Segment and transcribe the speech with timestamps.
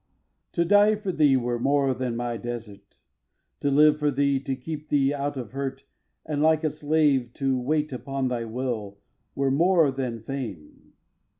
[0.47, 0.51] iv.
[0.53, 2.97] To die for thee were more than my desert;
[3.59, 5.83] To live for thee to keep thee out of hurt
[6.25, 8.97] And, like a slave, to wait upon thy will
[9.35, 10.93] Were more than fame.